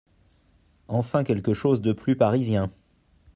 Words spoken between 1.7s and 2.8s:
de plus parisien…